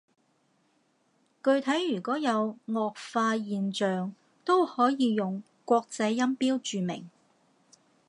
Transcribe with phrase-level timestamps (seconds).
[1.43, 7.07] 具體如果有顎化現象，都可以用國際音標注明